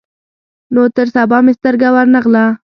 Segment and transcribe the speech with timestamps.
[0.73, 2.45] نو تر سبا مې سترګه ور نه غله.